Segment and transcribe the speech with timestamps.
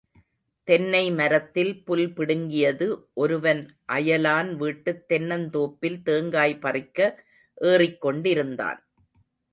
[0.67, 2.87] தென்னைமரத்தில் புல் பிடிங்கியது
[3.13, 3.61] ஒருவன்
[3.91, 7.23] அயலான் வீட்டுத் தென்னந் தோப்பில் தேங்காய் பறிக்க
[7.61, 8.79] ஏறிக்கொண்டிருந்தான்.